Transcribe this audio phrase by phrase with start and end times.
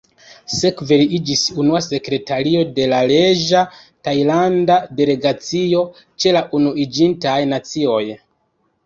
[0.51, 3.61] Sekve li iĝis unua sekretario de la reĝa
[4.07, 5.83] tajlanda delegacio
[6.25, 8.01] ĉe la Unuiĝintaj Nacioj.